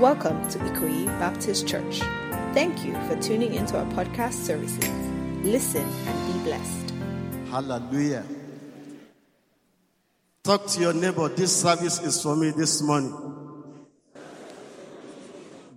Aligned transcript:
Welcome 0.00 0.46
to 0.50 0.58
Ikoyi 0.58 1.06
Baptist 1.18 1.66
Church. 1.66 2.00
Thank 2.52 2.84
you 2.84 2.92
for 3.08 3.16
tuning 3.16 3.54
into 3.54 3.78
our 3.78 3.86
podcast 3.92 4.34
services. 4.34 4.90
Listen 5.42 5.88
and 5.88 6.34
be 6.34 6.38
blessed. 6.44 6.92
Hallelujah. 7.48 8.22
Talk 10.44 10.66
to 10.66 10.80
your 10.82 10.92
neighbor. 10.92 11.30
This 11.30 11.62
service 11.62 11.98
is 12.02 12.22
for 12.22 12.36
me 12.36 12.50
this 12.50 12.82
morning. 12.82 13.10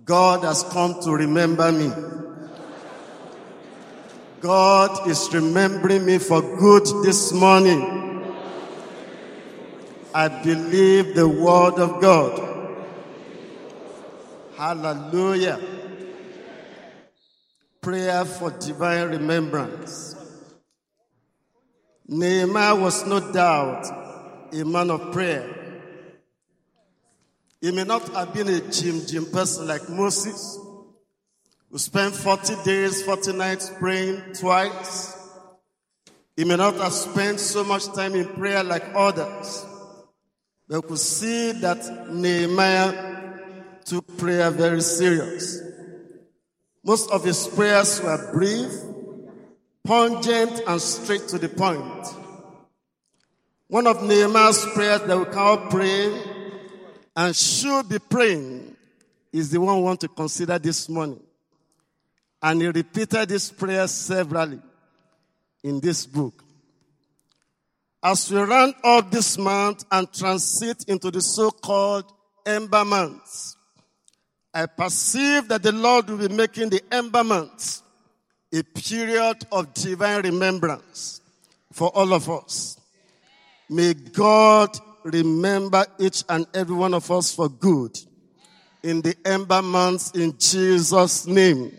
God 0.04 0.44
has 0.44 0.64
come 0.64 1.00
to 1.00 1.12
remember 1.12 1.72
me. 1.72 1.90
God 4.42 5.08
is 5.08 5.32
remembering 5.32 6.04
me 6.04 6.18
for 6.18 6.42
good 6.42 6.84
this 7.02 7.32
morning. 7.32 8.34
I 10.12 10.28
believe 10.42 11.14
the 11.14 11.26
word 11.26 11.78
of 11.78 12.02
God. 12.02 12.49
Hallelujah. 14.60 15.58
Prayer 17.80 18.26
for 18.26 18.50
divine 18.50 19.08
remembrance. 19.08 20.14
Nehemiah 22.06 22.74
was 22.74 23.06
no 23.06 23.32
doubt 23.32 23.86
a 24.52 24.62
man 24.62 24.90
of 24.90 25.12
prayer. 25.12 25.48
He 27.62 27.70
may 27.70 27.84
not 27.84 28.06
have 28.10 28.34
been 28.34 28.48
a 28.48 28.60
Jim 28.70 29.00
Jim 29.06 29.24
person 29.32 29.66
like 29.66 29.88
Moses, 29.88 30.58
who 31.70 31.78
spent 31.78 32.14
40 32.14 32.56
days, 32.62 33.02
40 33.02 33.32
nights 33.32 33.72
praying 33.78 34.34
twice. 34.34 35.16
He 36.36 36.44
may 36.44 36.56
not 36.56 36.74
have 36.74 36.92
spent 36.92 37.40
so 37.40 37.64
much 37.64 37.86
time 37.94 38.14
in 38.14 38.26
prayer 38.26 38.62
like 38.62 38.84
others. 38.94 39.64
But 40.68 40.82
we 40.82 40.88
could 40.90 40.98
see 40.98 41.52
that 41.52 42.12
Nehemiah 42.12 43.19
took 43.84 44.18
prayer 44.18 44.50
very 44.50 44.80
serious. 44.80 45.60
Most 46.84 47.10
of 47.10 47.24
his 47.24 47.46
prayers 47.48 48.00
were 48.02 48.32
brief, 48.32 48.70
pungent, 49.84 50.62
and 50.66 50.80
straight 50.80 51.28
to 51.28 51.38
the 51.38 51.48
point. 51.48 52.06
One 53.68 53.86
of 53.86 54.02
Nehemiah's 54.02 54.66
prayers 54.74 55.02
that 55.02 55.18
we 55.18 55.24
call 55.26 55.58
praying 55.68 56.20
and 57.16 57.36
should 57.36 57.88
be 57.88 57.98
praying 57.98 58.76
is 59.32 59.50
the 59.50 59.60
one 59.60 59.76
we 59.76 59.82
want 59.82 60.00
to 60.00 60.08
consider 60.08 60.58
this 60.58 60.88
morning. 60.88 61.22
And 62.42 62.62
he 62.62 62.68
repeated 62.68 63.28
this 63.28 63.50
prayer 63.50 63.86
severally 63.86 64.60
in 65.62 65.80
this 65.80 66.06
book. 66.06 66.42
As 68.02 68.30
we 68.30 68.40
round 68.40 68.74
up 68.82 69.10
this 69.10 69.36
month 69.36 69.84
and 69.92 70.10
transit 70.12 70.84
into 70.88 71.10
the 71.10 71.20
so-called 71.20 72.10
ember 72.46 72.84
months, 72.84 73.56
I 74.52 74.66
perceive 74.66 75.48
that 75.48 75.62
the 75.62 75.72
Lord 75.72 76.08
will 76.08 76.28
be 76.28 76.34
making 76.34 76.70
the 76.70 76.82
months 77.24 77.82
a 78.52 78.62
period 78.62 79.46
of 79.52 79.72
divine 79.74 80.24
remembrance 80.24 81.20
for 81.72 81.88
all 81.90 82.12
of 82.12 82.28
us. 82.28 82.76
May 83.68 83.94
God 83.94 84.76
remember 85.04 85.86
each 86.00 86.24
and 86.28 86.46
every 86.52 86.74
one 86.74 86.94
of 86.94 87.08
us 87.10 87.32
for 87.32 87.48
good 87.48 87.96
in 88.82 89.00
the 89.02 89.14
ember 89.24 89.62
months 89.62 90.10
in 90.12 90.36
Jesus' 90.36 91.26
name. 91.26 91.78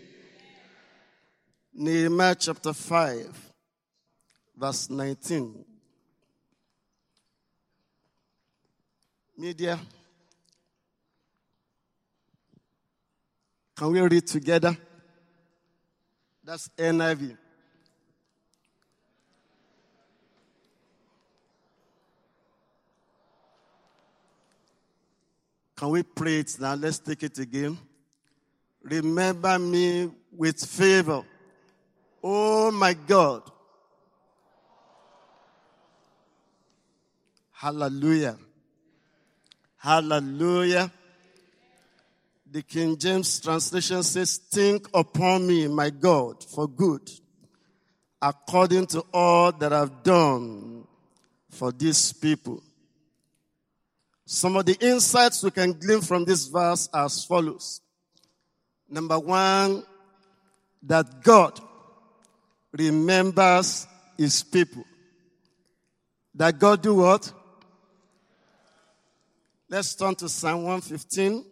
Nehemiah 1.74 2.36
chapter 2.38 2.72
5, 2.72 3.52
verse 4.56 4.88
19. 4.88 5.64
Media. 9.36 9.78
Can 13.76 13.92
we 13.92 14.00
read 14.00 14.26
together? 14.26 14.76
That's 16.44 16.68
NIV. 16.76 17.36
Can 25.76 25.90
we 25.90 26.02
pray 26.02 26.38
it 26.40 26.56
now? 26.60 26.74
Let's 26.74 26.98
take 26.98 27.22
it 27.24 27.38
again. 27.38 27.76
Remember 28.82 29.58
me 29.58 30.10
with 30.30 30.64
favor. 30.64 31.24
Oh 32.22 32.70
my 32.70 32.94
God. 32.94 33.42
Hallelujah. 37.50 38.36
Hallelujah. 39.76 40.92
The 42.52 42.60
King 42.60 42.98
James 42.98 43.40
translation 43.40 44.02
says, 44.02 44.36
Think 44.36 44.86
upon 44.92 45.46
me, 45.46 45.66
my 45.68 45.88
God, 45.88 46.44
for 46.44 46.68
good, 46.68 47.10
according 48.20 48.88
to 48.88 49.06
all 49.10 49.52
that 49.52 49.72
I've 49.72 50.02
done 50.02 50.86
for 51.48 51.72
these 51.72 52.12
people. 52.12 52.62
Some 54.26 54.56
of 54.56 54.66
the 54.66 54.76
insights 54.86 55.42
we 55.42 55.50
can 55.50 55.72
glean 55.72 56.02
from 56.02 56.26
this 56.26 56.46
verse 56.46 56.90
are 56.92 57.06
as 57.06 57.24
follows. 57.24 57.80
Number 58.86 59.18
one, 59.18 59.82
that 60.82 61.22
God 61.22 61.58
remembers 62.70 63.86
his 64.18 64.42
people. 64.42 64.84
That 66.34 66.58
God 66.58 66.82
do 66.82 66.96
what? 66.96 67.32
Let's 69.70 69.94
turn 69.94 70.14
to 70.16 70.28
Psalm 70.28 70.64
115. 70.64 71.46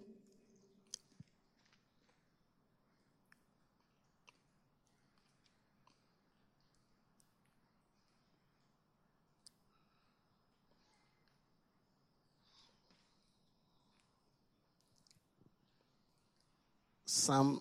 Psalm 17.21 17.61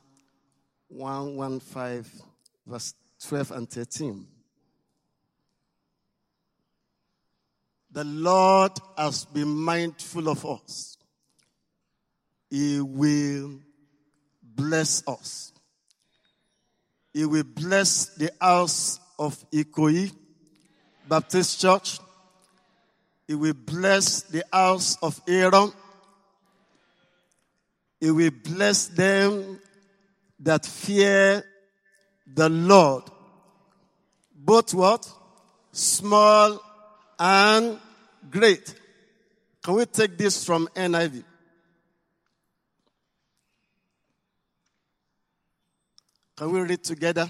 115, 0.88 2.06
verse 2.66 2.94
12 3.28 3.52
and 3.52 3.70
13. 3.70 4.26
The 7.92 8.06
Lord 8.06 8.72
has 8.98 9.26
been 9.26 9.50
mindful 9.50 10.30
of 10.30 10.46
us. 10.46 10.98
He 12.50 12.80
will 12.80 13.60
bless 14.42 15.06
us. 15.06 15.52
He 17.14 17.26
will 17.26 17.44
bless 17.44 18.16
the 18.16 18.32
house 18.40 19.00
of 19.18 19.38
Ikoyi 19.52 20.14
Baptist 21.08 21.60
Church. 21.60 22.00
He 23.28 23.36
will 23.36 23.54
bless 23.54 24.22
the 24.22 24.46
house 24.54 24.98
of 25.02 25.20
Aaron. 25.28 25.74
He 28.00 28.12
will 28.12 28.32
bless 28.32 28.88
them 28.88 29.60
that 30.40 30.66
fear 30.66 31.44
the 32.26 32.50
Lord. 32.50 33.04
Both 34.34 34.74
what? 34.74 35.12
Small 35.72 36.60
and 37.20 37.80
great. 38.30 38.74
Can 39.62 39.76
we 39.76 39.86
take 39.86 40.18
this 40.18 40.46
from 40.46 40.68
NIV? 40.76 41.24
Can 46.38 46.52
we 46.52 46.62
read 46.62 46.84
together? 46.84 47.30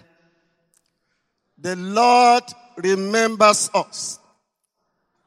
The 1.57 1.75
Lord 1.75 2.43
remembers 2.77 3.71
us 3.73 4.19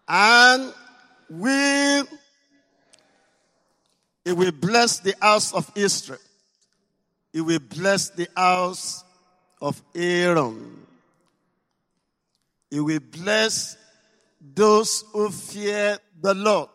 and 0.06 0.72
will 1.28 2.06
he 4.24 4.32
will 4.32 4.52
bless 4.52 5.00
the 5.00 5.14
house 5.20 5.52
of 5.52 5.70
Israel. 5.74 6.18
It 7.32 7.40
will 7.40 7.58
bless 7.58 8.10
the 8.10 8.28
house 8.36 9.04
of 9.60 9.82
Aaron. 9.94 10.86
It 12.70 12.80
will 12.80 13.00
bless 13.00 13.76
those 14.40 15.04
who 15.12 15.30
fear 15.30 15.98
the 16.20 16.34
Lord, 16.34 16.68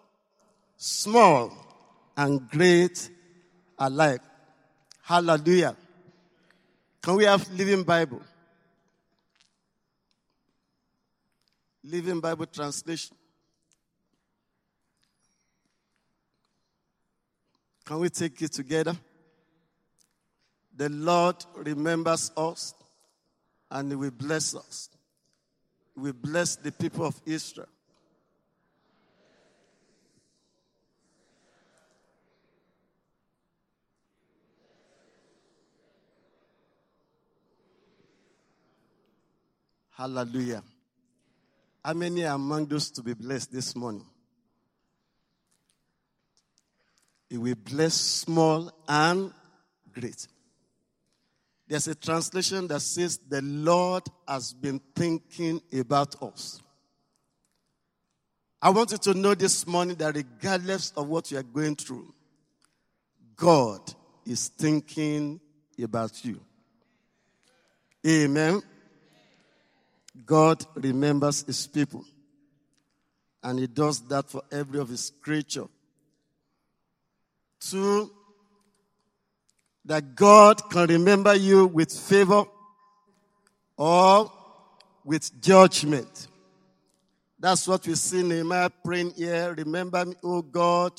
small 0.78 1.52
and 2.16 2.50
great 2.50 3.10
alike. 3.78 4.22
Hallelujah. 5.04 5.76
Can 7.02 7.16
we 7.16 7.26
have 7.26 7.50
Living 7.52 7.84
Bible? 7.84 8.22
Living 11.84 12.20
Bible 12.20 12.46
translation. 12.46 13.17
Can 17.88 18.00
we 18.00 18.10
take 18.10 18.42
it 18.42 18.52
together? 18.52 18.98
The 20.76 20.90
Lord 20.90 21.38
remembers 21.56 22.34
us 22.36 22.76
and 23.72 23.90
He 23.90 23.96
will 23.96 24.12
bless 24.12 24.54
us. 24.54 24.90
He 25.96 26.02
will 26.02 26.12
bless 26.12 26.58
the 26.58 26.74
people 26.74 27.06
of 27.06 27.16
Israel. 27.26 27.70
Hallelujah. 39.92 40.62
How 41.86 41.94
many 41.94 42.24
among 42.24 42.66
those 42.66 42.92
to 42.92 43.02
be 43.02 43.14
blessed 43.14 43.54
this 43.54 43.74
morning? 43.78 44.06
He 47.30 47.38
will 47.38 47.56
bless 47.56 47.94
small 47.94 48.72
and 48.88 49.34
great. 49.94 50.28
There's 51.68 51.88
a 51.88 51.96
translation 51.96 52.68
that 52.68 52.80
says, 52.82 53.18
The 53.18 53.42
Lord 53.42 54.04
has 54.28 54.54
been 54.54 54.80
thinking 54.96 55.62
about 55.78 56.22
us. 56.22 56.62
I 58.62 58.70
want 58.70 58.92
you 58.92 58.98
to 58.98 59.14
know 59.14 59.36
this 59.36 59.68
morning 59.68 59.98
that 59.98 60.16
regardless 60.16 60.92
of 60.96 61.08
what 61.08 61.30
you 61.30 61.38
are 61.38 61.44
going 61.44 61.76
through, 61.76 62.14
God 63.36 63.82
is 64.26 64.48
thinking 64.48 65.40
about 65.82 66.26
you. 66.26 66.40
Amen. 68.06 68.62
God 70.26 70.66
remembers 70.76 71.44
his 71.44 71.68
people. 71.68 72.04
And 73.44 73.60
he 73.60 73.68
does 73.68 74.02
that 74.08 74.30
for 74.30 74.42
every 74.52 74.80
of 74.80 74.90
his 74.90 75.12
creature. 75.22 75.66
Two, 77.60 78.12
that 79.86 80.16
God 80.16 80.70
can 80.70 80.88
remember 80.88 81.34
you 81.36 81.68
with 81.68 81.92
favor 81.92 82.44
or 83.78 84.32
with 85.06 85.42
judgment. 85.42 86.28
That's 87.40 87.68
what 87.68 87.88
we 87.88 87.96
see 87.96 88.24
Nehemiah 88.24 88.70
praying 88.84 89.12
here. 89.12 89.54
Remember 89.58 90.06
me, 90.06 90.16
O 90.24 90.42
God, 90.42 90.92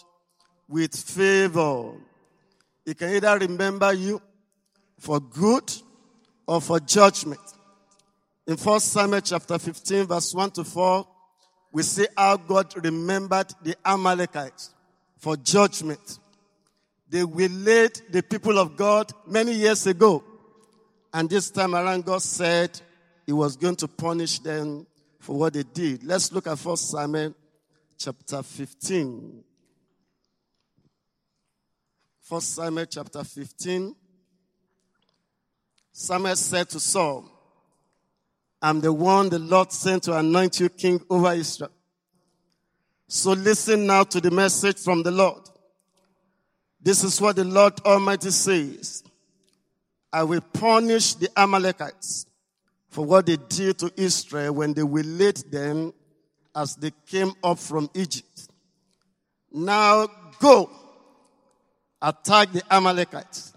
with 0.68 0.96
favor. 0.96 1.92
He 2.84 2.94
can 2.94 3.10
either 3.10 3.38
remember 3.38 3.92
you 3.92 4.22
for 4.98 5.20
good 5.20 5.70
or 6.46 6.60
for 6.60 6.80
judgment. 6.80 7.40
In 8.46 8.56
1 8.56 8.80
Samuel 8.80 9.20
chapter 9.20 9.58
15, 9.58 10.06
verse 10.06 10.32
1 10.32 10.52
to 10.52 10.64
4, 10.64 11.06
we 11.72 11.82
see 11.82 12.06
how 12.16 12.38
God 12.38 12.72
remembered 12.82 13.52
the 13.62 13.76
Amalekites 13.84 14.70
for 15.18 15.36
judgment. 15.36 16.18
They 17.10 17.24
waylaid 17.24 18.02
the 18.10 18.22
people 18.22 18.58
of 18.58 18.76
God 18.76 19.12
many 19.26 19.52
years 19.52 19.86
ago. 19.86 20.22
And 21.12 21.28
this 21.28 21.50
time 21.50 21.74
around, 21.74 22.04
God 22.04 22.22
said 22.22 22.78
he 23.24 23.32
was 23.32 23.56
going 23.56 23.76
to 23.76 23.88
punish 23.88 24.40
them 24.40 24.86
for 25.18 25.36
what 25.38 25.54
they 25.54 25.62
did. 25.62 26.04
Let's 26.04 26.32
look 26.32 26.46
at 26.46 26.58
1 26.58 26.76
Samuel 26.76 27.34
chapter 27.96 28.42
15. 28.42 29.44
1 32.28 32.40
Samuel 32.42 32.86
chapter 32.86 33.24
15. 33.24 33.94
Samuel 35.92 36.36
said 36.36 36.68
to 36.70 36.78
Saul, 36.78 37.28
I'm 38.60 38.80
the 38.80 38.92
one 38.92 39.30
the 39.30 39.38
Lord 39.38 39.72
sent 39.72 40.04
to 40.04 40.16
anoint 40.16 40.60
you 40.60 40.68
king 40.68 41.00
over 41.08 41.32
Israel. 41.32 41.70
So 43.06 43.32
listen 43.32 43.86
now 43.86 44.04
to 44.04 44.20
the 44.20 44.30
message 44.30 44.78
from 44.78 45.02
the 45.02 45.10
Lord. 45.10 45.48
This 46.80 47.04
is 47.04 47.20
what 47.20 47.36
the 47.36 47.44
Lord 47.44 47.80
Almighty 47.84 48.30
says. 48.30 49.02
I 50.12 50.22
will 50.22 50.40
punish 50.40 51.14
the 51.14 51.28
Amalekites 51.36 52.26
for 52.88 53.04
what 53.04 53.26
they 53.26 53.36
did 53.36 53.78
to 53.80 53.92
Israel 53.96 54.54
when 54.54 54.72
they 54.72 54.82
waylaid 54.82 55.50
them 55.50 55.92
as 56.54 56.76
they 56.76 56.92
came 57.06 57.32
up 57.42 57.58
from 57.58 57.90
Egypt. 57.94 58.48
Now 59.52 60.08
go, 60.40 60.70
attack 62.00 62.52
the 62.52 62.62
Amalekites 62.70 63.52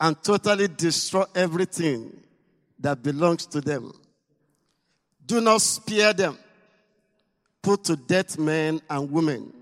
and 0.00 0.20
totally 0.22 0.68
destroy 0.68 1.24
everything 1.34 2.22
that 2.80 3.02
belongs 3.02 3.46
to 3.46 3.60
them. 3.60 3.92
Do 5.24 5.40
not 5.40 5.60
spare 5.60 6.12
them. 6.12 6.36
Put 7.62 7.84
to 7.84 7.94
death 7.94 8.38
men 8.38 8.80
and 8.90 9.10
women, 9.12 9.52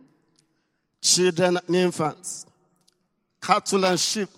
children 1.03 1.59
and 1.67 1.77
infants, 1.77 2.47
cattle 3.41 3.85
and 3.85 3.99
sheep, 3.99 4.29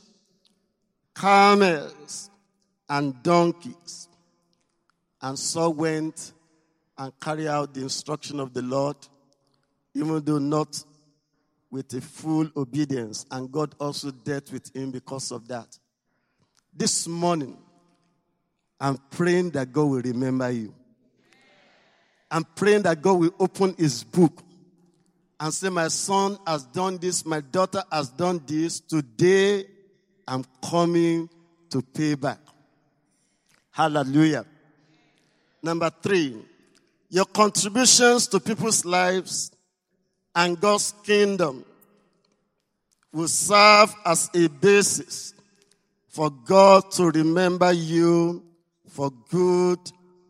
camels 1.15 2.31
and 2.89 3.23
donkeys. 3.23 4.09
And 5.21 5.39
Saul 5.39 5.75
went 5.75 6.33
and 6.99 7.13
carried 7.21 7.49
out 7.49 7.75
the 7.75 7.83
instruction 7.83 8.41
of 8.41 8.53
the 8.53 8.63
Lord, 8.63 8.97
even 9.95 10.23
though 10.25 10.39
not 10.39 10.85
with 11.71 11.93
a 11.95 12.01
full 12.01 12.49
obedience. 12.57 13.25
And 13.31 13.51
God 13.51 13.75
also 13.81 14.11
dealt 14.11 14.53
with 14.53 14.75
him 14.75 14.91
because 14.91 15.31
of 15.33 15.49
that. 15.49 15.79
This 16.75 17.07
morning, 17.07 17.57
I'm 18.81 18.99
praying 19.11 19.51
that 19.51 19.73
God 19.73 19.85
will 19.85 20.03
remember 20.03 20.51
you. 20.51 20.75
I'm 22.31 22.45
praying 22.45 22.83
that 22.83 23.01
God 23.01 23.15
will 23.15 23.35
open 23.39 23.75
his 23.79 24.03
book 24.05 24.43
and 25.43 25.53
say, 25.53 25.71
My 25.71 25.89
son 25.89 26.39
has 26.47 26.63
done 26.67 26.99
this, 26.99 27.27
my 27.27 27.41
daughter 27.41 27.83
has 27.91 28.11
done 28.11 28.41
this. 28.47 28.79
Today, 28.79 29.65
I'm 30.27 30.45
coming 30.65 31.29
to 31.71 31.83
pay 31.83 32.15
back. 32.15 32.39
Hallelujah. 33.73 34.47
Number 35.61 35.91
three, 36.01 36.37
your 37.11 37.25
contributions 37.25 38.29
to 38.29 38.39
people's 38.39 38.85
lives 38.85 39.51
and 40.33 40.61
God's 40.61 40.95
kingdom 41.03 41.65
will 43.13 43.27
serve 43.27 43.93
as 44.07 44.31
a 44.37 44.47
basis 44.47 45.35
for 46.09 46.31
God 46.31 46.89
to 46.93 47.11
remember 47.11 47.73
you 47.73 48.45
for 48.91 49.11
good 49.29 49.81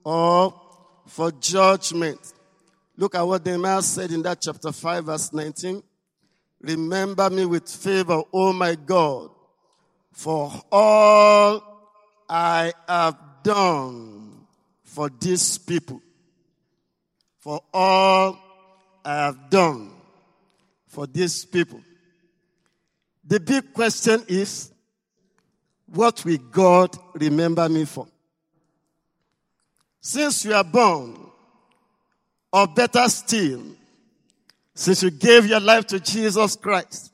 or 0.04 0.58
for 1.06 1.32
judgment. 1.32 2.18
Look 2.96 3.14
at 3.14 3.22
what 3.22 3.44
Nehemiah 3.44 3.82
said 3.82 4.12
in 4.12 4.22
that 4.22 4.40
chapter 4.40 4.70
5, 4.70 5.04
verse 5.06 5.32
19. 5.32 5.82
Remember 6.60 7.28
me 7.30 7.46
with 7.46 7.68
favor, 7.68 8.22
O 8.32 8.52
my 8.52 8.74
God, 8.74 9.30
for 10.12 10.52
all 10.70 11.62
I 12.28 12.72
have 12.86 13.16
done 13.42 14.46
for 14.84 15.10
these 15.20 15.58
people. 15.58 16.00
For 17.40 17.60
all 17.72 18.38
I 19.04 19.14
have 19.14 19.50
done 19.50 19.90
for 20.86 21.06
these 21.06 21.44
people. 21.44 21.80
The 23.24 23.40
big 23.40 23.72
question 23.72 24.22
is, 24.28 24.70
what 25.86 26.24
will 26.24 26.38
God 26.50 26.96
remember 27.14 27.68
me 27.68 27.84
for? 27.84 28.06
Since 30.00 30.44
you 30.44 30.54
are 30.54 30.64
born, 30.64 31.31
or 32.52 32.66
better 32.66 33.08
still, 33.08 33.62
since 34.74 35.02
you 35.02 35.10
gave 35.10 35.46
your 35.46 35.60
life 35.60 35.86
to 35.86 36.00
Jesus 36.00 36.56
Christ, 36.56 37.12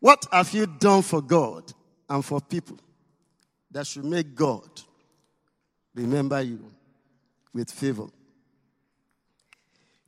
what 0.00 0.26
have 0.30 0.52
you 0.52 0.66
done 0.66 1.02
for 1.02 1.22
God 1.22 1.72
and 2.08 2.24
for 2.24 2.40
people 2.40 2.78
that 3.70 3.86
should 3.86 4.04
make 4.04 4.34
God 4.34 4.68
remember 5.94 6.40
you 6.42 6.60
with 7.52 7.70
favor? 7.70 8.06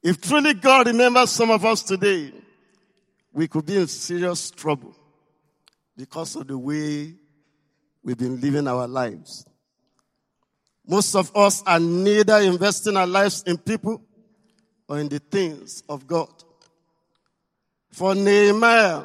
If 0.03 0.21
truly 0.21 0.55
God 0.55 0.87
remembers 0.87 1.31
some 1.31 1.51
of 1.51 1.65
us 1.65 1.83
today, 1.83 2.33
we 3.33 3.49
could 3.49 3.67
be 3.67 3.77
in 3.77 3.87
serious 3.87 4.51
trouble 4.51 4.95
because 5.97 6.37
of 6.37 6.47
the 6.47 6.57
way 6.57 7.15
we've 8.03 8.17
been 8.17 8.41
living 8.41 8.69
our 8.69 8.87
lives. 8.87 9.45
Most 10.87 11.15
of 11.15 11.35
us 11.37 11.63
are 11.67 11.81
neither 11.81 12.39
investing 12.39 12.97
our 12.97 13.07
lives 13.07 13.43
in 13.47 13.59
people 13.59 14.03
or 14.89 14.99
in 14.99 15.09
the 15.09 15.19
things 15.19 15.83
of 15.89 16.07
God. 16.07 16.31
For 17.91 18.15
Nehemiah, 18.15 19.05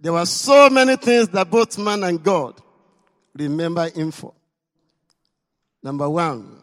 there 0.00 0.12
were 0.12 0.26
so 0.26 0.68
many 0.68 0.96
things 0.96 1.28
that 1.28 1.50
both 1.50 1.78
man 1.78 2.04
and 2.04 2.22
God 2.22 2.60
remember 3.34 3.88
him 3.88 4.10
for. 4.10 4.34
Number 5.82 6.08
one, 6.08 6.62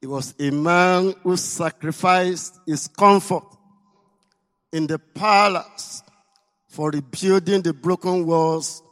he 0.00 0.06
was 0.06 0.34
a 0.38 0.50
man 0.50 1.14
who 1.22 1.36
sacrificed 1.36 2.58
his 2.66 2.88
comfort 2.88 3.44
in 4.72 4.86
the 4.86 4.98
palace 4.98 6.02
for 6.68 6.90
rebuilding 6.90 7.62
the 7.62 7.74
broken 7.74 8.24
walls 8.24 8.82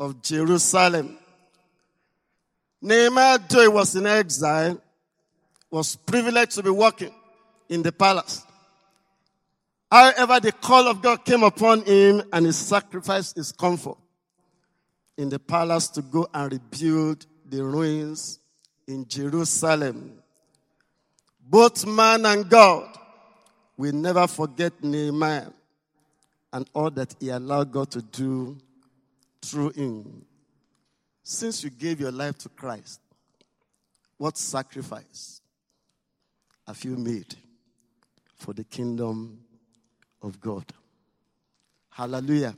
of 0.00 0.22
Jerusalem. 0.22 1.18
Nehemiah, 2.80 3.38
though 3.48 3.62
he 3.62 3.68
was 3.68 3.94
in 3.94 4.06
exile, 4.06 4.80
was 5.70 5.96
privileged 5.96 6.52
to 6.52 6.62
be 6.62 6.70
working 6.70 7.12
in 7.68 7.82
the 7.82 7.92
palace. 7.92 8.44
However, 9.90 10.40
the 10.40 10.52
call 10.52 10.86
of 10.86 11.02
God 11.02 11.24
came 11.24 11.42
upon 11.42 11.82
him 11.82 12.22
and 12.32 12.46
he 12.46 12.52
sacrificed 12.52 13.36
his 13.36 13.52
comfort 13.52 13.96
in 15.16 15.28
the 15.28 15.38
palace 15.38 15.88
to 15.88 16.02
go 16.02 16.28
and 16.32 16.52
rebuild 16.52 17.26
the 17.46 17.64
ruins 17.64 18.38
in 18.86 19.06
Jerusalem. 19.08 20.22
Both 21.40 21.86
man 21.86 22.26
and 22.26 22.48
God 22.48 22.86
will 23.76 23.94
never 23.94 24.26
forget 24.26 24.72
Nehemiah 24.82 25.50
and 26.52 26.68
all 26.74 26.90
that 26.90 27.14
he 27.20 27.30
allowed 27.30 27.72
God 27.72 27.90
to 27.92 28.02
do 28.02 28.58
through 29.42 29.70
him. 29.70 30.24
Since 31.22 31.64
you 31.64 31.70
gave 31.70 32.00
your 32.00 32.12
life 32.12 32.38
to 32.38 32.48
Christ, 32.48 33.00
What 34.18 34.36
sacrifice 34.36 35.37
have 36.68 36.84
you 36.84 36.96
made 36.98 37.34
for 38.36 38.52
the 38.52 38.62
kingdom 38.62 39.40
of 40.20 40.38
God? 40.38 40.66
Hallelujah. 41.88 42.54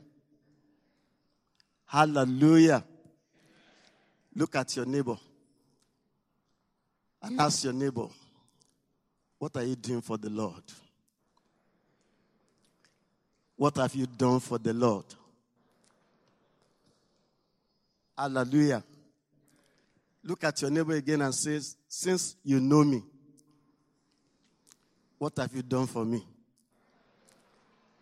Hallelujah. 1.85 2.83
Look 4.35 4.57
at 4.57 4.75
your 4.75 4.85
neighbor 4.85 5.15
and 7.23 7.39
ask 7.39 7.63
your 7.63 7.71
neighbor, 7.71 8.07
What 9.39 9.55
are 9.55 9.63
you 9.63 9.75
doing 9.75 10.01
for 10.01 10.17
the 10.17 10.29
Lord? 10.29 10.63
What 13.55 13.77
have 13.77 13.95
you 13.95 14.07
done 14.07 14.41
for 14.41 14.57
the 14.57 14.73
Lord? 14.73 15.05
Hallelujah. 18.17 18.83
Look 20.21 20.43
at 20.43 20.61
your 20.61 20.69
neighbor 20.69 20.95
again 20.95 21.21
and 21.21 21.33
say, 21.33 21.61
Since 21.87 22.35
you 22.43 22.59
know 22.59 22.83
me, 22.83 23.03
what 25.21 25.37
have 25.37 25.55
you 25.55 25.61
done 25.61 25.85
for 25.85 26.03
me? 26.03 26.25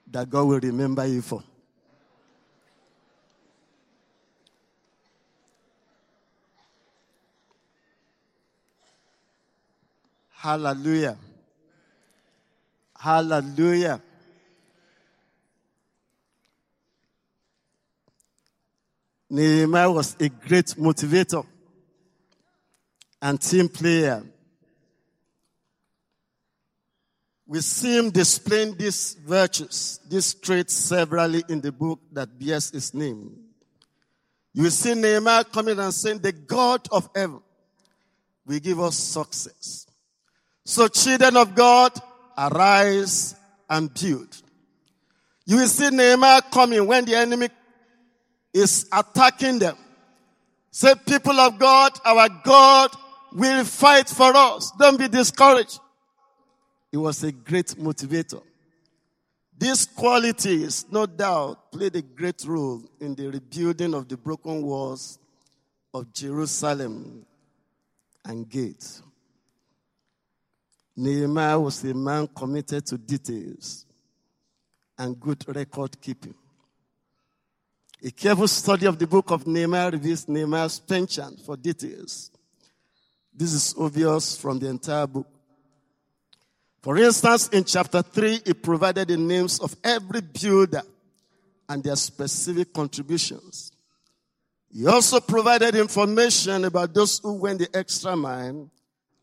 That 0.10 0.30
God 0.30 0.46
will 0.46 0.60
remember 0.62 1.06
you 1.06 1.22
for. 1.22 1.44
Hallelujah. 10.30 11.18
Hallelujah. 12.98 14.02
Nehemiah 19.30 19.92
was 19.92 20.16
a 20.22 20.30
great 20.30 20.68
motivator 20.68 21.46
and 23.22 23.42
team 23.42 23.68
player. 23.68 24.24
We 27.50 27.62
see 27.62 27.98
him 27.98 28.12
displaying 28.12 28.75
these 28.75 29.15
virtues, 29.25 30.00
these 30.08 30.36
traits 30.36 30.75
severally 30.75 31.44
in 31.50 31.62
the 31.62 31.72
book 31.72 32.00
that 32.12 32.38
bears 32.38 32.70
his 32.70 32.94
name. 32.94 33.36
You 34.53 34.70
see 34.70 34.94
Nehemiah 34.94 35.46
coming 35.46 35.79
and 35.79 35.91
saying, 35.91 36.20
the 36.20 36.32
God 36.32 36.88
of 36.91 37.10
heaven 37.15 37.41
will 38.46 38.60
give 38.60 38.79
us 38.79 38.98
success. 38.98 39.88
So 40.63 40.88
children 40.89 41.38
of 41.38 41.56
God, 41.56 41.91
arise 42.38 43.34
and 43.68 43.91
build. 43.96 44.27
You 45.48 45.58
will 45.58 45.68
see 45.68 45.89
Nehemiah 45.89 46.44
coming 46.51 46.86
when 46.86 47.06
the 47.06 47.15
enemy 47.15 47.50
is 48.53 48.88
attacking 48.94 49.58
them. 49.58 49.75
Say, 50.70 50.94
people 51.03 51.39
of 51.39 51.58
God, 51.58 51.94
our 52.06 52.29
God 52.44 52.91
will 53.34 53.65
fight 53.65 54.08
for 54.08 54.36
us. 54.36 54.72
Don't 54.77 55.00
be 55.00 55.08
discouraged. 55.08 55.79
He 56.91 56.98
was 56.98 57.24
a 57.24 57.31
great 57.31 57.67
motivator. 57.67 58.41
These 59.58 59.86
qualities, 59.86 60.86
no 60.89 61.05
doubt, 61.05 61.72
played 61.72 61.96
a 61.96 62.01
great 62.01 62.46
role 62.46 62.81
in 63.00 63.13
the 63.13 63.27
rebuilding 63.27 63.93
of 63.93 64.08
the 64.08 64.15
broken 64.15 64.62
walls 64.62 65.19
of 65.93 66.13
Jerusalem 66.13 67.25
and 68.24 68.50
gates. 68.50 69.01
Nehemiah 70.96 71.60
was 71.60 71.84
a 71.84 71.93
man 71.93 72.27
committed 72.27 72.86
to 72.88 72.98
details 72.98 73.86
and 74.98 75.19
good 75.19 75.43
record 75.48 76.00
keeping. 76.01 76.36
A 78.03 78.12
careful 78.12 78.48
study 78.48 78.86
of 78.86 78.98
the 78.98 79.08
book 79.08 79.31
of 79.31 79.46
Nehemiah 79.46 79.91
reveals 79.91 80.27
Nehemiah's 80.27 80.79
penchant 80.79 81.39
for 81.41 81.58
details. 81.58 82.31
This 83.34 83.53
is 83.53 83.75
obvious 83.77 84.38
from 84.38 84.60
the 84.60 84.67
entire 84.67 85.08
book. 85.08 85.27
For 86.82 86.98
instance, 86.98 87.50
in 87.50 87.66
chapter 87.66 88.02
3, 88.02 88.42
he 88.46 88.54
provided 88.54 89.10
the 89.10 89.18
names 89.18 89.60
of 89.60 89.76
every 89.84 90.22
builder 90.22 90.82
and 91.68 91.84
their 91.84 91.96
specific 91.96 92.74
contributions. 92.74 93.72
He 94.72 94.88
also 94.88 95.20
provided 95.20 95.76
information 95.76 96.66
about 96.66 96.94
those 96.94 97.20
who 97.20 97.34
went 97.34 97.60
the 97.60 97.70
extra 97.76 98.16
mile 98.16 98.70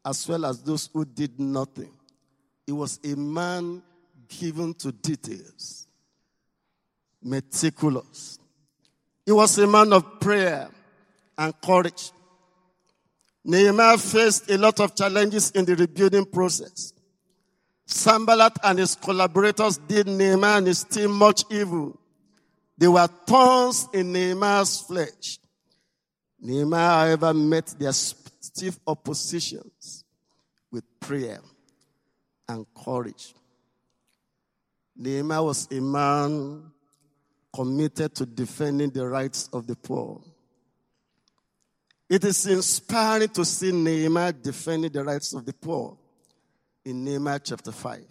as 0.05 0.29
well 0.29 0.45
as 0.47 0.63
those 0.63 0.89
who 0.93 1.05
did 1.05 1.39
nothing. 1.41 1.93
He 2.67 2.73
was 2.73 3.01
a 3.05 3.17
man 3.17 3.83
given 4.29 4.75
to 4.75 4.93
details, 4.93 5.87
meticulous. 7.23 8.39
He 9.25 9.33
was 9.33 9.57
a 9.59 9.67
man 9.67 9.93
of 9.93 10.21
prayer 10.21 10.69
and 11.39 11.61
courage. 11.61 12.11
Nehemiah 13.45 13.99
faced 13.99 14.51
a 14.51 14.59
lot 14.59 14.79
of 14.81 14.95
challenges 14.95 15.53
in 15.53 15.65
the 15.65 15.77
rebuilding 15.77 16.27
process. 16.27 16.93
Sanballat 17.87 18.59
and 18.64 18.81
his 18.81 18.97
collaborators 18.97 19.78
did 19.78 20.09
Nehemiah 20.09 20.59
and 20.59 20.66
his 20.66 20.83
team 20.83 21.12
much 21.12 21.45
evil. 21.50 21.99
They 22.76 22.88
were 22.88 23.07
thorns 23.07 23.88
in 23.93 24.12
Nehemiah's 24.12 24.81
flesh. 24.81 25.38
Nehemiah, 26.40 27.07
however, 27.16 27.33
met 27.33 27.66
their 27.78 27.93
stiff 27.93 28.78
oppositions 28.87 30.05
with 30.71 30.85
prayer 30.99 31.40
and 32.49 32.66
courage. 32.85 33.35
Nehemiah 34.97 35.45
was 35.45 35.69
a 35.71 35.81
man 35.81 36.73
committed 37.55 38.14
to 38.16 38.26
defending 38.26 38.90
the 38.90 39.07
rights 39.07 39.49
of 39.52 39.66
the 39.66 39.76
poor. 39.76 40.21
It 42.09 42.25
is 42.25 42.47
inspiring 42.47 43.28
to 43.31 43.45
see 43.45 43.73
Nehemiah 43.73 44.33
defending 44.33 44.93
the 44.93 45.05
rights 45.05 45.33
of 45.33 45.47
the 45.47 45.52
poor 45.52 45.97
in 46.87 47.05
Nehemiah 47.05 47.40
chapter 47.43 47.73
5. 47.73 48.05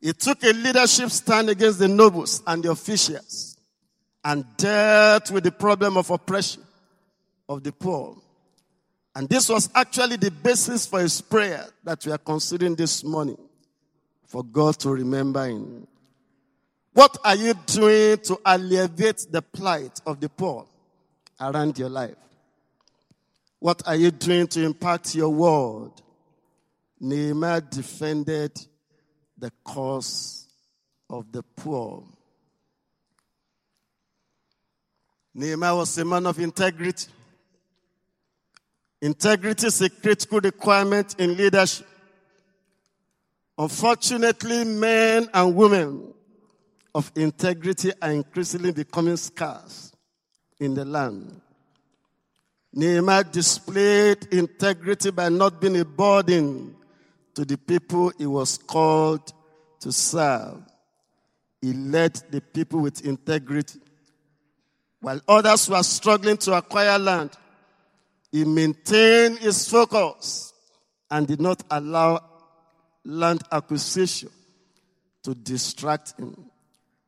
He 0.00 0.12
took 0.12 0.42
a 0.42 0.52
leadership 0.52 1.10
stand 1.10 1.48
against 1.48 1.78
the 1.78 1.88
nobles 1.88 2.42
and 2.46 2.62
the 2.62 2.70
officials 2.72 3.56
and 4.24 4.44
dealt 4.56 5.30
with 5.30 5.44
the 5.44 5.52
problem 5.52 5.96
of 5.96 6.10
oppression 6.10 6.62
of 7.48 7.62
the 7.62 7.72
poor. 7.72 8.16
And 9.14 9.28
this 9.28 9.48
was 9.48 9.70
actually 9.74 10.16
the 10.16 10.30
basis 10.30 10.86
for 10.86 11.00
his 11.00 11.20
prayer 11.20 11.66
that 11.84 12.04
we 12.04 12.12
are 12.12 12.18
considering 12.18 12.74
this 12.74 13.04
morning 13.04 13.38
for 14.26 14.42
God 14.42 14.78
to 14.80 14.90
remember 14.90 15.46
him. 15.46 15.86
What 16.92 17.16
are 17.24 17.36
you 17.36 17.54
doing 17.66 18.18
to 18.18 18.40
alleviate 18.44 19.26
the 19.30 19.42
plight 19.42 20.00
of 20.04 20.20
the 20.20 20.28
poor 20.28 20.66
around 21.40 21.78
your 21.78 21.88
life? 21.88 22.16
What 23.60 23.86
are 23.86 23.96
you 23.96 24.10
doing 24.10 24.48
to 24.48 24.64
impact 24.64 25.14
your 25.14 25.28
world? 25.28 26.02
Nehemiah 27.00 27.62
defended 27.62 28.52
the 29.38 29.50
cause 29.64 30.46
of 31.08 31.32
the 31.32 31.42
poor. 31.42 32.04
Nehemiah 35.34 35.76
was 35.76 35.96
a 35.96 36.04
man 36.04 36.26
of 36.26 36.38
integrity. 36.38 37.10
Integrity 39.00 39.66
is 39.68 39.80
a 39.80 39.88
critical 39.88 40.40
requirement 40.40 41.14
in 41.18 41.36
leadership. 41.36 41.86
Unfortunately, 43.56 44.64
men 44.64 45.28
and 45.32 45.54
women 45.54 46.12
of 46.94 47.10
integrity 47.14 47.92
are 48.02 48.10
increasingly 48.10 48.72
becoming 48.72 49.16
scarce 49.16 49.92
in 50.58 50.74
the 50.74 50.84
land. 50.84 51.40
Nehemiah 52.72 53.24
displayed 53.24 54.26
integrity 54.32 55.10
by 55.10 55.30
not 55.30 55.60
being 55.60 55.78
a 55.78 55.84
burden 55.84 56.76
to 57.40 57.46
the 57.46 57.56
people 57.56 58.12
he 58.18 58.26
was 58.26 58.58
called 58.58 59.32
to 59.80 59.90
serve. 59.90 60.60
He 61.62 61.72
led 61.72 62.12
the 62.30 62.42
people 62.42 62.80
with 62.80 63.02
integrity. 63.06 63.80
While 65.00 65.22
others 65.26 65.66
were 65.70 65.82
struggling 65.82 66.36
to 66.36 66.52
acquire 66.52 66.98
land, 66.98 67.30
he 68.30 68.44
maintained 68.44 69.38
his 69.38 69.66
focus 69.66 70.52
and 71.10 71.26
did 71.26 71.40
not 71.40 71.62
allow 71.70 72.22
land 73.06 73.40
acquisition 73.50 74.28
to 75.22 75.34
distract 75.34 76.20
him. 76.20 76.36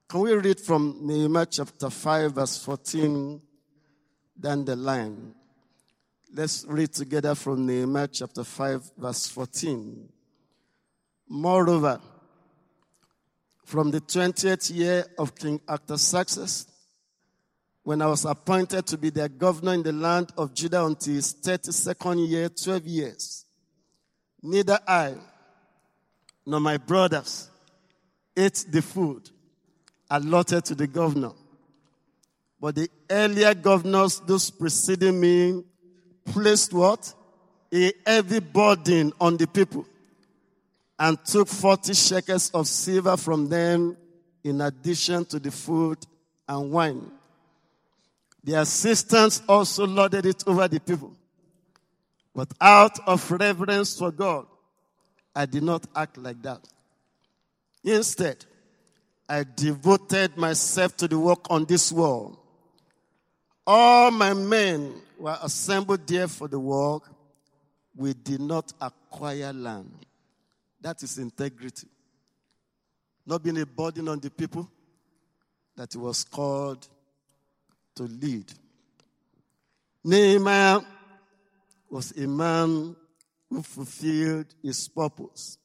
Can 0.09 0.21
we 0.21 0.33
read 0.33 0.59
from 0.61 0.97
Nehemiah 1.03 1.45
chapter 1.45 1.91
5, 1.91 2.33
verse 2.33 2.65
14 2.65 3.39
down 4.41 4.65
the 4.65 4.77
line? 4.77 5.35
Let's 6.35 6.65
read 6.67 6.95
together 6.95 7.35
from 7.35 7.67
Nehemiah 7.67 8.09
chapter 8.09 8.45
5, 8.45 8.93
verse 8.97 9.29
14. 9.29 10.09
Moreover, 11.35 11.99
from 13.65 13.91
the 13.91 14.03
20th 14.03 14.77
year 14.77 15.07
of 15.17 15.35
King 15.35 15.63
Artaxerxes, 15.67 16.67
when 17.85 18.03
I 18.03 18.07
was 18.09 18.27
appointed 18.27 18.87
to 18.89 18.99
be 18.99 19.09
their 19.09 19.31
governor 19.31 19.73
in 19.73 19.83
the 19.83 19.93
land 19.93 20.31
of 20.37 20.53
Judah 20.53 20.85
until 20.85 21.15
his 21.15 21.33
32nd 21.33 22.29
year, 22.29 22.51
12 22.51 22.87
years, 22.87 23.47
neither 24.43 24.79
I 24.87 25.15
nor 26.45 26.61
my 26.61 26.77
brothers 26.77 27.49
ate 28.37 28.67
the 28.71 28.83
food 28.83 29.31
allotted 30.11 30.67
to 30.67 30.75
the 30.75 30.87
governor. 30.87 31.33
But 32.61 32.75
the 32.75 32.91
earlier 33.09 33.55
governors, 33.55 34.21
those 34.21 34.51
preceding 34.51 35.19
me, 35.19 35.65
placed 36.27 36.75
what? 36.75 37.15
a 37.73 37.91
heavy 38.07 38.41
burden 38.41 39.15
on 39.19 39.39
the 39.39 39.47
people 39.47 39.87
and 41.03 41.19
took 41.25 41.49
40 41.49 41.95
shekels 41.95 42.51
of 42.51 42.69
silver 42.69 43.17
from 43.17 43.49
them 43.49 43.97
in 44.45 44.61
addition 44.61 45.25
to 45.25 45.41
the 45.41 45.51
food 45.51 45.99
and 46.49 46.71
wine. 46.71 47.11
The 48.45 48.61
assistants 48.61 49.43
also 49.49 49.85
lorded 49.85 50.27
it 50.27 50.45
over 50.47 50.69
the 50.69 50.79
people. 50.79 51.13
But 52.33 52.53
out 52.61 53.01
of 53.05 53.29
reverence 53.33 53.99
for 53.99 54.13
God, 54.13 54.47
I 55.35 55.45
did 55.45 55.65
not 55.65 55.85
act 55.97 56.19
like 56.19 56.41
that. 56.43 56.61
Instead, 57.83 58.45
I 59.29 59.45
devoted 59.57 60.37
myself 60.37 60.97
to 60.99 61.09
the 61.09 61.19
work 61.19 61.51
on 61.51 61.65
this 61.65 61.91
wall. 61.91 62.39
All 63.67 64.13
my 64.13 64.35
men 64.35 64.95
were 65.19 65.37
assembled 65.43 66.07
there 66.07 66.29
for 66.29 66.47
the 66.47 66.61
work. 66.61 67.11
We 67.97 68.15
did 68.15 68.41
not 68.41 68.73
acquire 68.81 69.53
land. 69.53 70.07
That 70.83 71.03
is 71.03 71.17
integrity. 71.19 71.87
Not 73.25 73.43
being 73.43 73.61
a 73.61 73.67
burden 73.67 74.09
on 74.09 74.19
the 74.19 74.31
people 74.31 74.69
that 75.77 75.93
he 75.93 75.99
was 75.99 76.25
called 76.25 76.87
to 77.95 78.03
lead. 78.03 78.53
Nehemiah 80.05 80.81
was 81.89 82.11
a 82.13 82.27
man 82.27 82.97
who 83.49 83.63
fulfilled 83.63 84.47
his 84.61 84.89
purpose. 84.89 85.57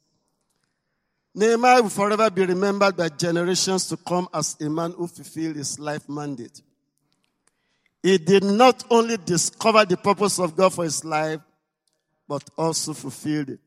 Nehemiah 1.33 1.81
will 1.81 1.89
forever 1.89 2.29
be 2.29 2.45
remembered 2.45 2.95
by 2.95 3.09
generations 3.09 3.87
to 3.87 3.97
come 3.97 4.27
as 4.33 4.55
a 4.61 4.69
man 4.69 4.91
who 4.91 5.07
fulfilled 5.07 5.55
his 5.55 5.79
life 5.79 6.07
mandate. 6.07 6.61
He 8.03 8.19
did 8.19 8.43
not 8.43 8.83
only 8.91 9.17
discover 9.17 9.83
the 9.83 9.97
purpose 9.97 10.39
of 10.39 10.55
God 10.55 10.73
for 10.73 10.83
his 10.83 11.03
life, 11.03 11.41
but 12.27 12.47
also 12.57 12.93
fulfilled 12.93 13.49
it. 13.49 13.59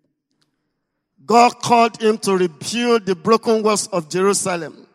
God 1.25 1.61
called 1.61 2.01
him 2.01 2.19
to 2.19 2.37
rebuild 2.37 3.07
the 3.07 3.15
broken 3.15 3.63
walls 3.63 3.87
of 3.89 4.09
Jerusalem 4.09 4.87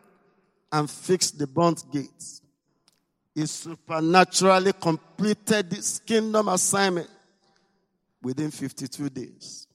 and 0.72 0.90
fix 0.90 1.30
the 1.30 1.46
burnt 1.46 1.84
gates. 1.92 2.42
He 3.34 3.46
supernaturally 3.46 4.72
completed 4.72 5.70
this 5.70 5.98
kingdom 6.00 6.48
assignment 6.48 7.08
within 8.22 8.50
52 8.50 9.08
days. 9.10 9.66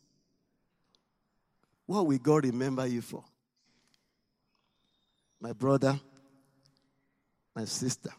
What 1.86 2.08
will 2.08 2.18
God 2.18 2.46
remember 2.46 2.86
you 2.88 3.02
for? 3.02 3.24
My 5.40 5.54
brother, 5.54 6.00
my 7.56 7.66
sister. 7.66 8.12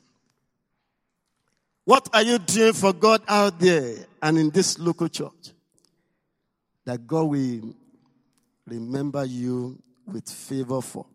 What 1.84 2.08
are 2.12 2.22
you 2.22 2.38
doing 2.38 2.72
for 2.72 2.92
God 2.92 3.22
out 3.26 3.58
there 3.58 3.96
and 4.22 4.38
in 4.38 4.50
this 4.50 4.78
local 4.78 5.08
church? 5.08 5.52
That 6.84 7.06
God 7.06 7.24
will 7.24 7.74
remember 8.66 9.24
you 9.24 9.78
with 10.06 10.28
favor 10.28 10.80
for. 10.80 11.06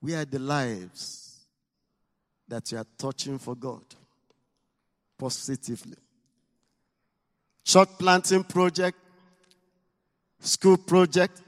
We 0.00 0.14
are 0.14 0.24
the 0.24 0.38
lives 0.38 1.46
that 2.46 2.70
you 2.72 2.78
are 2.78 2.86
touching 2.96 3.38
for 3.38 3.54
God 3.54 3.82
positively. 5.18 5.96
Church 7.64 7.88
planting 7.98 8.44
project, 8.44 8.96
school 10.38 10.76
project, 10.76 11.42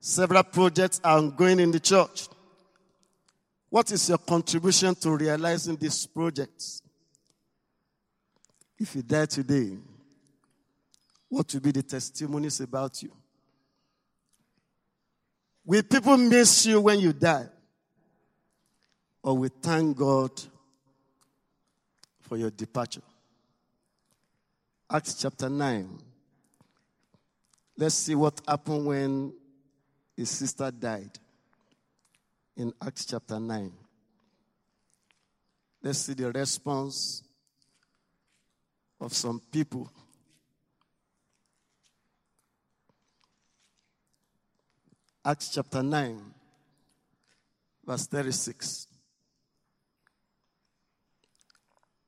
several 0.00 0.44
projects 0.44 1.00
are 1.04 1.18
ongoing 1.18 1.60
in 1.60 1.70
the 1.70 1.80
church. 1.80 2.28
What 3.68 3.90
is 3.90 4.08
your 4.08 4.18
contribution 4.18 4.94
to 4.96 5.16
realizing 5.16 5.76
these 5.76 6.06
projects? 6.06 6.82
If 8.78 8.94
you 8.96 9.02
die 9.02 9.26
today, 9.26 9.76
what 11.32 11.50
will 11.54 11.62
be 11.62 11.70
the 11.70 11.82
testimonies 11.82 12.60
about 12.60 13.02
you? 13.02 13.10
Will 15.64 15.82
people 15.82 16.18
miss 16.18 16.66
you 16.66 16.78
when 16.78 17.00
you 17.00 17.14
die? 17.14 17.46
Or 19.22 19.38
will 19.38 19.50
thank 19.62 19.96
God 19.96 20.30
for 22.20 22.36
your 22.36 22.50
departure? 22.50 23.00
Acts 24.90 25.14
chapter 25.14 25.48
9. 25.48 25.98
Let's 27.78 27.94
see 27.94 28.14
what 28.14 28.38
happened 28.46 28.84
when 28.84 29.32
his 30.14 30.28
sister 30.28 30.70
died. 30.70 31.18
In 32.58 32.74
Acts 32.84 33.06
chapter 33.06 33.40
9. 33.40 33.72
Let's 35.82 36.00
see 36.00 36.12
the 36.12 36.30
response 36.30 37.22
of 39.00 39.14
some 39.14 39.40
people 39.50 39.90
Acts 45.24 45.50
chapter 45.50 45.84
9, 45.84 46.20
verse 47.86 48.06
36. 48.08 48.88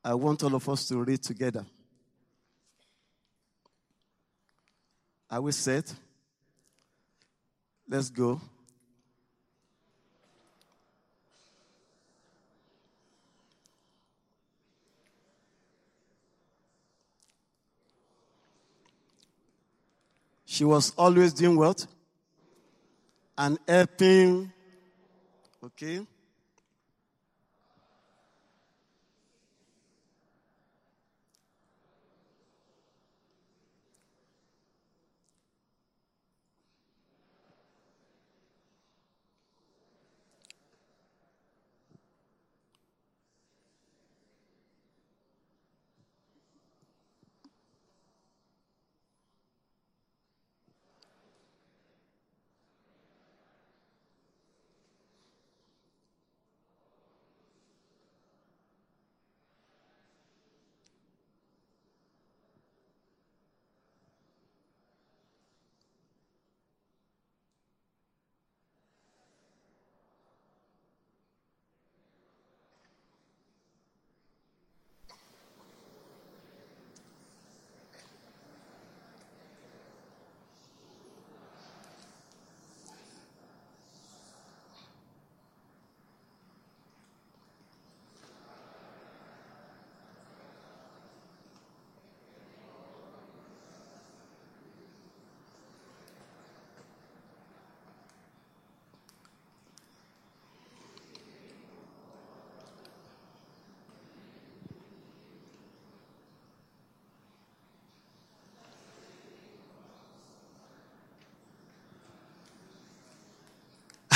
I 0.02 0.14
want 0.14 0.42
all 0.42 0.54
of 0.56 0.68
us 0.68 0.88
to 0.88 0.98
read 0.98 1.22
together. 1.22 1.64
Are 5.30 5.40
we 5.40 5.52
set? 5.52 5.94
Let's 7.88 8.10
go. 8.10 8.40
She 20.44 20.64
was 20.64 20.92
always 20.96 21.32
doing 21.32 21.56
what? 21.56 21.86
And 23.38 23.58
helping. 23.68 24.52
Okay? 25.62 26.06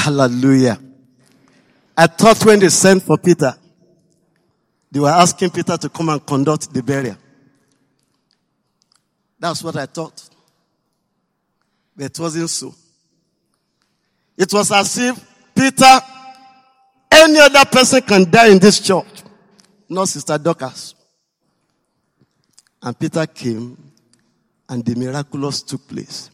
Hallelujah. 0.09 0.81
I 1.95 2.07
thought 2.07 2.43
when 2.47 2.61
they 2.61 2.71
sent 2.71 3.03
for 3.03 3.19
Peter, 3.19 3.55
they 4.91 5.01
were 5.01 5.11
asking 5.11 5.51
Peter 5.51 5.77
to 5.77 5.91
come 5.91 6.09
and 6.09 6.25
conduct 6.25 6.73
the 6.73 6.83
burial. 6.83 7.19
That's 9.39 9.63
what 9.63 9.77
I 9.77 9.85
thought. 9.85 10.31
But 11.95 12.07
it 12.07 12.19
wasn't 12.19 12.49
so. 12.49 12.75
It 14.39 14.51
was 14.51 14.73
as 14.73 14.97
if 14.97 15.55
Peter, 15.55 16.01
any 17.13 17.39
other 17.41 17.67
person 17.67 18.01
can 18.01 18.31
die 18.31 18.49
in 18.49 18.59
this 18.59 18.81
church, 18.81 19.23
not 19.91 20.09
Sister 20.09 20.39
Dorcas. 20.39 20.95
And 22.83 22.99
Peter 22.99 23.27
came, 23.27 23.77
and 24.71 24.83
the 24.83 24.95
miraculous 24.95 25.61
took 25.61 25.87
place. 25.87 26.31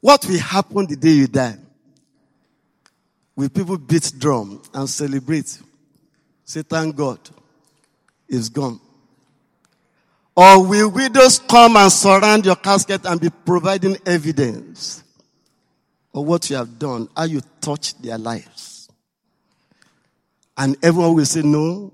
What 0.00 0.26
will 0.26 0.40
happen 0.40 0.86
the 0.86 0.96
day 0.96 1.10
you 1.10 1.28
die? 1.28 1.58
Will 3.36 3.50
people 3.50 3.76
beat 3.76 4.12
drum 4.18 4.62
and 4.72 4.88
celebrate? 4.88 5.60
Say, 6.44 6.62
thank 6.62 6.96
God, 6.96 7.20
it's 8.28 8.48
gone. 8.48 8.80
Or 10.34 10.66
will 10.66 10.90
widows 10.90 11.38
come 11.38 11.76
and 11.76 11.92
surround 11.92 12.46
your 12.46 12.56
casket 12.56 13.04
and 13.04 13.20
be 13.20 13.30
providing 13.30 13.96
evidence 14.06 15.02
of 16.14 16.26
what 16.26 16.48
you 16.48 16.56
have 16.56 16.78
done, 16.78 17.08
how 17.16 17.24
you 17.24 17.42
touched 17.60 18.02
their 18.02 18.18
lives? 18.18 18.88
And 20.56 20.76
everyone 20.82 21.14
will 21.14 21.26
say, 21.26 21.42
no, 21.42 21.92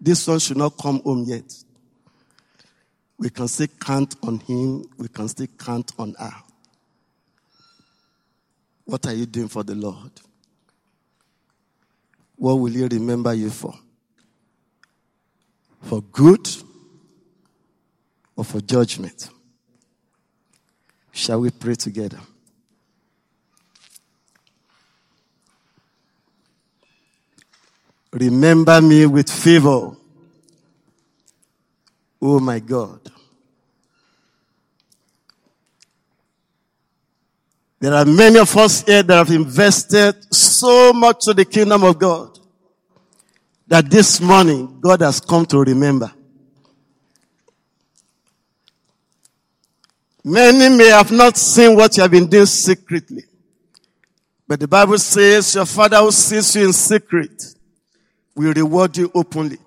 this 0.00 0.26
one 0.26 0.38
should 0.40 0.56
not 0.56 0.76
come 0.76 1.00
home 1.02 1.24
yet. 1.26 1.52
We 3.18 3.30
can 3.30 3.46
still 3.48 3.68
count 3.78 4.16
on 4.22 4.40
him. 4.40 4.84
We 4.96 5.08
can 5.08 5.28
still 5.28 5.46
count 5.58 5.92
on 5.98 6.14
her. 6.18 6.32
What 8.84 9.06
are 9.06 9.12
you 9.12 9.26
doing 9.26 9.48
for 9.48 9.62
the 9.62 9.74
Lord? 9.74 10.10
What 12.40 12.54
will 12.54 12.72
he 12.72 12.84
remember 12.86 13.34
you 13.34 13.50
for? 13.50 13.74
For 15.82 16.00
good 16.00 16.48
or 18.34 18.46
for 18.46 18.62
judgment? 18.62 19.28
Shall 21.12 21.40
we 21.40 21.50
pray 21.50 21.74
together? 21.74 22.18
Remember 28.10 28.80
me 28.80 29.04
with 29.04 29.30
favor. 29.30 29.94
Oh 32.22 32.40
my 32.40 32.58
God. 32.58 33.00
There 37.80 37.94
are 37.94 38.04
many 38.04 38.38
of 38.38 38.54
us 38.58 38.82
here 38.82 39.02
that 39.02 39.16
have 39.16 39.30
invested 39.30 40.32
so 40.32 40.92
much 40.92 41.24
to 41.24 41.32
the 41.32 41.46
kingdom 41.46 41.82
of 41.82 41.98
God 41.98 42.38
that 43.66 43.90
this 43.90 44.20
morning 44.20 44.78
God 44.80 45.00
has 45.00 45.18
come 45.18 45.46
to 45.46 45.60
remember. 45.60 46.12
Many 50.22 50.76
may 50.76 50.88
have 50.88 51.10
not 51.10 51.38
seen 51.38 51.74
what 51.74 51.96
you 51.96 52.02
have 52.02 52.10
been 52.10 52.26
doing 52.26 52.44
secretly. 52.44 53.24
But 54.46 54.60
the 54.60 54.68
Bible 54.68 54.98
says 54.98 55.54
your 55.54 55.64
father 55.64 55.96
who 55.98 56.10
sees 56.10 56.54
you 56.56 56.66
in 56.66 56.72
secret 56.74 57.54
will 58.34 58.52
reward 58.52 58.96
you 58.98 59.10
openly. 59.14 59.58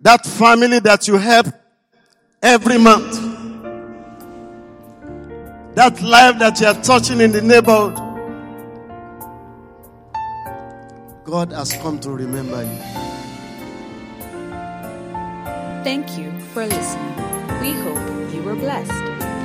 That 0.00 0.26
family 0.26 0.80
that 0.80 1.08
you 1.08 1.16
help 1.16 1.46
every 2.42 2.76
month. 2.76 3.29
That 5.74 6.02
life 6.02 6.38
that 6.40 6.60
you 6.60 6.66
are 6.66 6.82
touching 6.82 7.20
in 7.20 7.30
the 7.30 7.40
neighborhood. 7.40 7.94
God 11.24 11.52
has 11.52 11.72
come 11.74 12.00
to 12.00 12.10
remember 12.10 12.64
you. 12.64 12.78
Thank 15.84 16.18
you 16.18 16.36
for 16.52 16.66
listening. 16.66 17.16
We 17.60 17.70
hope 17.70 18.34
you 18.34 18.42
were 18.42 18.56
blessed. 18.56 18.90